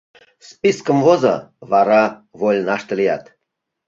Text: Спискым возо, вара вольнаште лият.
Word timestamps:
Спискым 0.47 0.97
возо, 1.05 1.35
вара 1.71 2.03
вольнаште 2.39 2.93
лият. 2.99 3.23